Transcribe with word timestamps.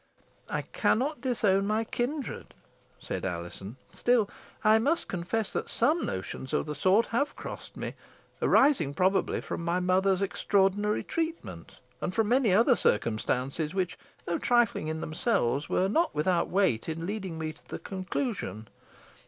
"I 0.49 0.63
cannot 0.63 1.21
disown 1.21 1.67
my 1.67 1.83
kindred," 1.83 2.55
said 2.99 3.23
Alizon. 3.23 3.77
"Still, 3.91 4.27
I 4.63 4.79
must 4.79 5.07
confess 5.07 5.53
that 5.53 5.69
some 5.69 6.03
notions 6.07 6.53
of 6.53 6.65
the 6.65 6.73
sort 6.73 7.05
have 7.13 7.35
crossed 7.35 7.77
me, 7.77 7.93
arising, 8.41 8.95
probably, 8.95 9.41
from 9.41 9.63
my 9.63 9.79
mother's 9.79 10.23
extraordinary 10.23 11.03
treatment, 11.03 11.77
and 12.01 12.15
from 12.15 12.29
many 12.29 12.51
other 12.51 12.75
circumstances, 12.75 13.75
which, 13.75 13.95
though 14.25 14.39
trifling 14.39 14.87
in 14.87 15.01
themselves, 15.01 15.69
were 15.69 15.87
not 15.87 16.15
without 16.15 16.49
weight 16.49 16.89
in 16.89 17.05
leading 17.05 17.37
me 17.37 17.53
to 17.53 17.67
the 17.67 17.77
conclusion. 17.77 18.69